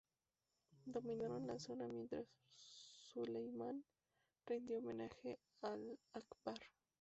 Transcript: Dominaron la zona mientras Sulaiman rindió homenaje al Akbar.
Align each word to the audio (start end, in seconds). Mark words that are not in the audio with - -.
Dominaron 0.87 1.45
la 1.45 1.59
zona 1.59 1.87
mientras 1.87 2.25
Sulaiman 3.13 3.85
rindió 4.47 4.79
homenaje 4.79 5.37
al 5.61 5.99
Akbar. 6.13 6.59